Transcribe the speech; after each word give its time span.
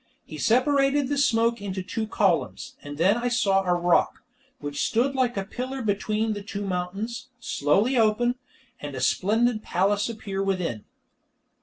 He 0.25 0.39
separated 0.39 1.09
the 1.09 1.17
smoke 1.19 1.61
into 1.61 1.83
two 1.83 2.07
columns, 2.07 2.75
and 2.81 2.97
then 2.97 3.17
I 3.17 3.27
saw 3.27 3.61
a 3.61 3.75
rock, 3.75 4.23
which 4.59 4.81
stood 4.81 5.13
like 5.13 5.37
a 5.37 5.45
pillar 5.45 5.83
between 5.83 6.33
the 6.33 6.41
two 6.41 6.65
mountains, 6.65 7.27
slowly 7.39 7.95
open, 7.99 8.33
and 8.79 8.95
a 8.95 8.99
splendid 8.99 9.61
palace 9.61 10.09
appear 10.09 10.41
within. 10.41 10.85